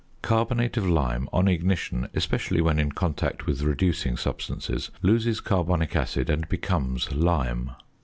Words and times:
Carbonate 0.23 0.77
of 0.77 0.89
lime 0.89 1.29
on 1.31 1.47
ignition, 1.47 2.07
especially 2.15 2.59
when 2.59 2.79
in 2.79 2.91
contact 2.91 3.45
with 3.45 3.61
reducing 3.61 4.17
substances, 4.17 4.89
loses 5.03 5.39
carbonic 5.39 5.95
acid, 5.95 6.27
and 6.27 6.49
becomes 6.49 7.11
lime. 7.11 7.69